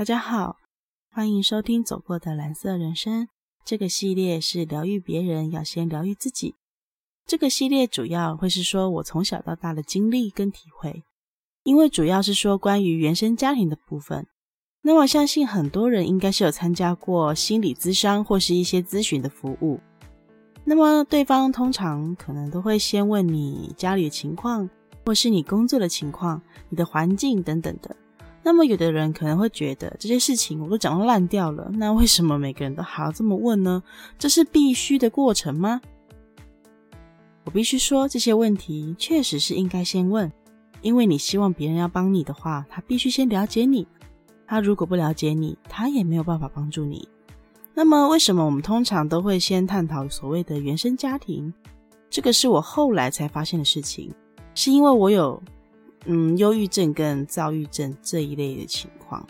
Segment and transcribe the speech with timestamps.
[0.00, 0.56] 大家好，
[1.10, 3.24] 欢迎收听《走过的蓝色人生》。
[3.66, 6.54] 这个系列是疗愈别人，要先疗愈自己。
[7.26, 11.04] 这个系列主要会是说我从小到大的经历跟体会，
[11.64, 14.26] 因为主要是说关于原生家庭的部分。
[14.80, 19.78] 那我相信很多人应该是有参加过心理咨商或是一些咨询的服务。
[20.64, 24.70] 那么对方通常可能都会先问你家里的情况，
[25.04, 27.94] 或是你工作的情况、你的环境等等的。
[28.42, 33.82] 那么有的人可能会觉得这些事情我都讲到烂掉了，那为什么每个人都还要这么问呢？
[34.18, 35.80] 这是必须的过程吗？
[37.44, 40.30] 我必须说，这些问题确实是应该先问，
[40.82, 43.86] 因为你希望别人要帮你的话，他必须先了解你。
[44.46, 47.08] 他如果不了解你，他也没有办法帮助你。
[47.74, 51.52] 那么，为什么我们通常都会先探讨所谓的原生家庭？
[52.10, 54.12] 这个是我后来才发现的事情，
[54.54, 55.42] 是因为我有
[56.06, 59.26] 嗯忧郁症跟躁郁症这一类的情况。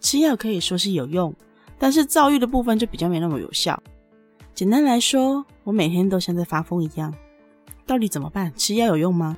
[0.00, 1.34] 吃药可以说是有用，
[1.78, 3.82] 但是躁郁的部分就比较没那么有效。
[4.54, 7.12] 简单来说，我每天都像在发疯一样。
[7.84, 8.52] 到底怎么办？
[8.56, 9.36] 吃药有用吗？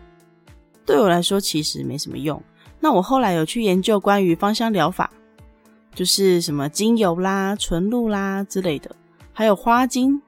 [0.87, 2.43] 对我来说，其实没什么用。
[2.81, 5.11] 那我后来有去研究关于芳香疗法，
[5.95, 8.95] 就是什么精油啦、纯露啦之类的，
[9.33, 10.23] 还有花精，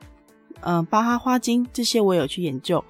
[0.61, 2.85] 嗯，巴哈花精这些我有去研究，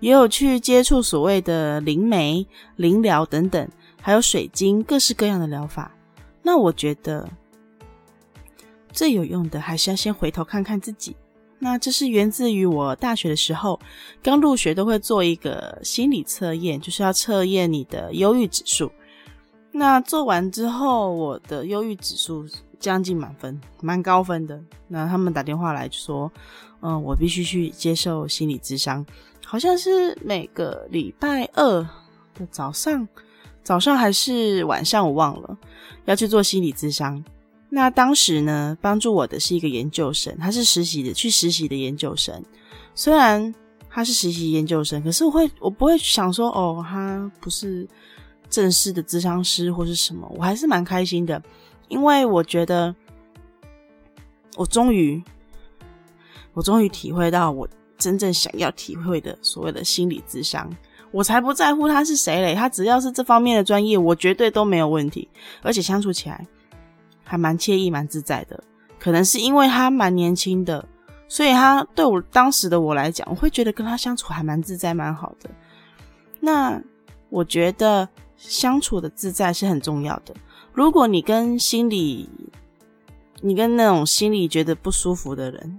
[0.00, 3.68] 也有去接触所谓的灵媒、灵疗等等，
[4.00, 5.90] 还有水晶，各式各样的疗法。
[6.42, 7.28] 那我觉得。
[8.92, 11.16] 最有用的还是要先回头看看自己。
[11.58, 13.80] 那这是源自于我大学的时候，
[14.22, 18.92] 刚入学都会做一个心理测验，就是要测验你的忧郁指数。
[19.72, 22.46] 那做完之后，我的忧郁指数
[22.78, 24.62] 将近满分，蛮高分的。
[24.86, 26.30] 那他们打电话来说，
[26.80, 29.04] 嗯，我必须去接受心理咨商，
[29.44, 31.82] 好像是每个礼拜二
[32.34, 33.06] 的早上，
[33.62, 35.56] 早上还是晚上，我忘了，
[36.06, 37.22] 要去做心理咨商。
[37.68, 42.42] 那当时呢，帮助我的是一个研究生，他是实习的，去实习的研究生。
[42.94, 43.52] 虽然
[43.88, 47.86] 他是实习研究生，可是我会，我不会想说，哦，他不是
[48.48, 51.42] 正式的咨商师或是什么，我还是蛮开心的，
[51.88, 52.94] 因为我觉得
[54.56, 55.22] 我终于，
[56.52, 57.68] 我终于体会到我
[58.04, 60.70] 真正想要体会的所谓的心理智商。
[61.10, 65.28] 我才不在乎他是谁嘞，他只要是这方面的专业，我绝对都没有问题，
[65.62, 66.46] 而且相处起来。
[67.26, 68.62] 还蛮惬意、蛮自在的，
[68.98, 70.86] 可能是因为他蛮年轻的，
[71.26, 75.48] 所以他对我当时的我来讲，我会觉得跟他相处还蛮自在、蛮好的。
[76.38, 76.78] 那
[77.30, 80.34] 我觉得相处的自在是很重要的。
[80.74, 82.28] 如果你跟心里，
[83.40, 85.78] 你跟那种心里觉得不舒服的人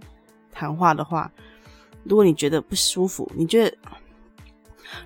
[0.52, 1.31] 谈话的话，
[2.05, 3.77] 如果你觉得不舒服，你觉得。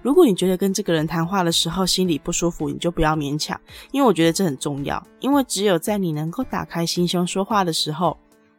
[0.03, 3.59] 如果你觉得跟这个人谈话的时候心里不舒服，你就不要勉强，
[3.91, 5.03] 因为我觉得这很重要。
[5.19, 8.15] 因为只有在你能够打开心胸说话的时候，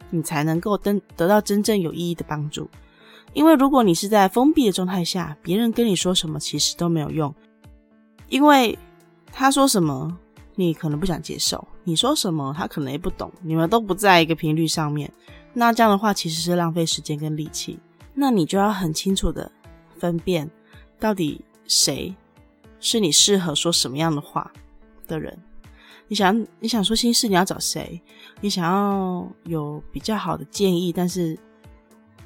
[0.08, 2.68] 你才能够得得到真正有意义的帮助。
[3.32, 7.32] 因为如果你是在封闭的状态下，别人跟你说什么其实都没有用，
[8.28, 8.76] 因为
[9.30, 10.18] 他说什么
[10.56, 15.12] 你可能不想接受，你说什么他可能也不懂，你们都不在一个频率上面。
[15.52, 17.78] 那这样的话其实是浪费时间跟力气。
[18.14, 19.50] 那你就要很清楚的
[19.98, 20.50] 分辨。
[20.98, 22.14] 到底谁
[22.78, 24.52] 是你适合说什么样的话
[25.06, 25.38] 的人？
[26.08, 28.00] 你想你想说心事，你要找谁？
[28.40, 31.38] 你想要有比较好的建议，但是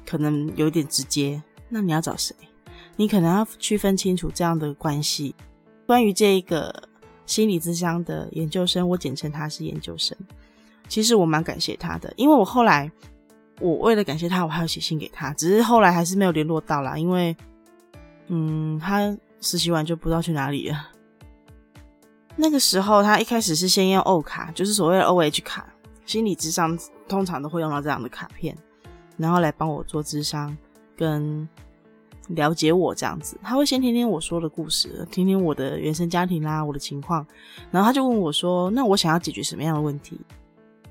[0.05, 2.35] 可能有点直接，那你要找谁？
[2.95, 5.35] 你可能要区分清楚这样的关系。
[5.85, 6.89] 关于这个
[7.25, 10.17] 心理咨商的研究生，我简称他是研究生。
[10.87, 12.91] 其实我蛮感谢他的，因为我后来
[13.59, 17.35] 我为了感谢他，我还要写信给他，只是后来还是没有联络到啦，因为。
[18.27, 20.87] 嗯，他实习完就不知道去哪里了。
[22.35, 25.71] 那个时候，他一开始是先用 O 卡，就是所谓的 O H 卡，
[26.07, 26.75] 心理智商
[27.07, 28.57] 通常都会用到这样的卡片，
[29.15, 30.57] 然后来帮我做智商
[30.97, 31.47] 跟
[32.29, 33.37] 了解我这样子。
[33.43, 37.23] 他会先听听我说的故事，听听我的原生家庭啦，我的情况，
[37.69, 40.19] 然后他就问我说：“那我想要解决什么样的问题？”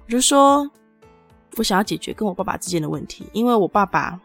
[0.07, 0.71] 我就说
[1.57, 4.21] ：“我想要解决跟我爸爸之间的问题，因为我爸爸。”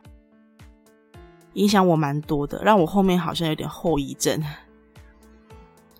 [1.53, 4.41] 影响我蛮多的，让我后面好像有点后遗症。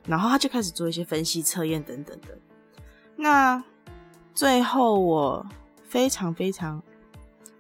[0.06, 2.38] 然后他就开始做一些分析、测验等等的。
[3.16, 3.62] 那
[4.34, 5.46] 最后我
[5.84, 6.82] 非常非常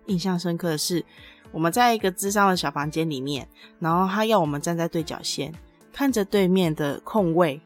[0.06, 1.04] 印象深刻的是，
[1.52, 3.50] 我们在一个智商的小房间里面，
[3.80, 5.52] 然后他要我们站在对角线，
[5.92, 7.60] 看着对面的空位。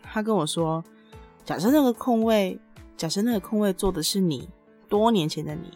[0.00, 0.82] 他跟我说
[1.44, 2.58] ：“假设那个空位，
[2.96, 4.48] 假设那个空位坐的是你，
[4.88, 5.72] 多年前的你，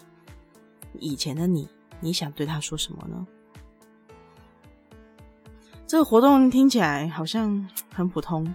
[0.99, 1.69] 以前的你，
[2.01, 3.27] 你想对他说什么呢？”
[5.87, 8.55] 这个活动听起来好像很普通，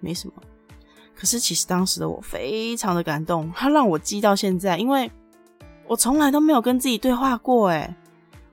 [0.00, 0.34] 没什么。
[1.14, 5.10] 可是其实当时的我非常的感动，它让我记到现在，因为
[5.86, 7.68] 我从来都没有跟自己对话过。
[7.68, 7.94] 诶，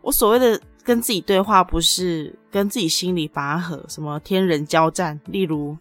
[0.02, 5.20] 我所谓的跟自己对话，不是跟自己心里拔河，什么天人交战。
[5.26, 5.76] 例如，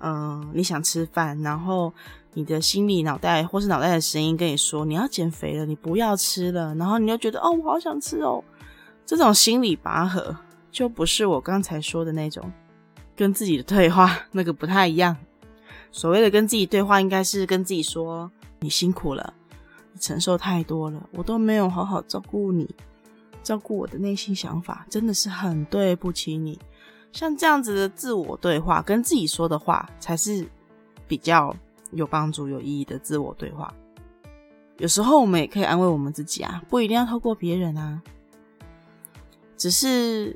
[0.00, 1.92] 嗯，你想吃饭，然后
[2.32, 8.42] 你的心理脑袋或是脑袋的声音跟你说你要减肥了，你不要吃了，然后你又觉得哦，我好想吃哦。
[9.04, 10.36] 这种心理拔河
[10.70, 12.50] 就不是我刚才说的那种
[13.14, 15.16] 跟自己的对话，那个不太一样。
[15.92, 18.30] 所谓的跟自己对话，应该是跟自己说
[18.60, 19.34] ：“你辛苦了，
[19.92, 22.72] 你承受太多了，我都没有好好照顾你，
[23.42, 26.58] 照顾我的内心想法，真的是很对不起你。”
[27.12, 30.46] 像这样子的自我对话，跟自己说的话，才是
[31.08, 31.54] 比较
[31.92, 33.72] 有帮助、有意义的自我对话。
[34.78, 38.00] 有时候我们也可以安慰我们自己啊，不一定要透过别人啊。
[39.56, 40.34] 只是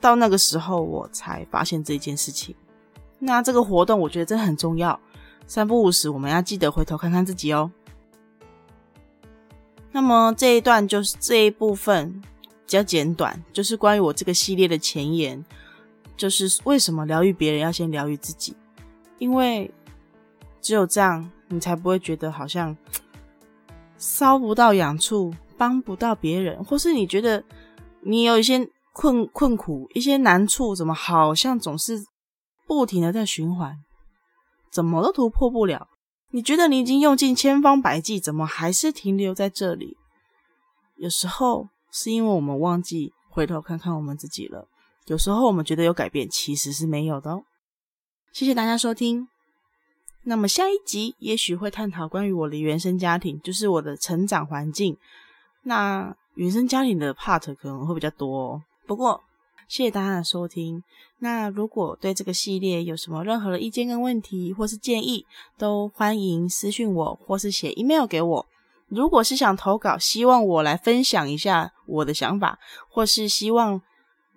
[0.00, 2.56] 到那个时候，我才发现这件事情。
[3.18, 4.98] 那这个活动，我觉得真的很重要。
[5.46, 7.70] 三不五时，我们要记得回头看看自己哦。
[9.92, 15.44] 那么这一段就是这一部分比较简短，就是关于我这个系列的前言，
[16.20, 18.54] 就是为什么疗愈别人要先疗愈自己？
[19.18, 19.72] 因为
[20.60, 22.76] 只有这样，你才不会觉得好像
[23.96, 27.42] 烧不到痒处，帮不到别人，或是你觉得。
[28.02, 32.02] 你有一些困困苦，一些难处，怎么好像总是
[32.66, 33.76] 不停的在循环，
[34.72, 35.86] 怎么都突破不了？
[36.30, 39.98] 你觉得你已经用尽千方百计，怎么还是停留在这里？
[40.96, 44.66] 有时候是因为我们忘记回头看看我们自己了。
[45.10, 47.42] 有时候我们觉得有改变，其实是没有的哦。
[48.32, 49.26] 谢谢大家收听。
[50.22, 54.96] 那么下一集也许会探讨关于我的原生家庭，就是我的成长环境。
[55.64, 56.16] 那。
[56.36, 58.62] 原生家庭的 part 可能会比较多，哦。
[58.86, 59.20] 不过
[59.68, 60.82] 谢谢大家的收听。
[61.18, 65.26] 那如果对这个系列有什么任何的意见跟问题，或是建议，
[65.58, 68.46] 都欢迎私讯我，或是写 email 给我。
[68.86, 72.58] 如果是想投稿，希望我来分享一下我的想法，
[72.88, 73.82] 或是希望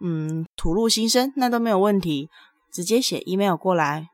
[0.01, 2.29] 嗯吐露心声，那都没有问题，
[2.71, 4.07] 直接写 email 过来，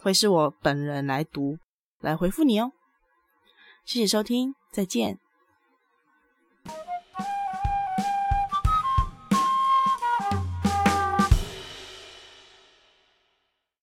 [0.00, 1.58] 会是我本人来读，
[2.00, 2.72] 来回复你哦。
[3.84, 5.18] 谢谢收听，再见。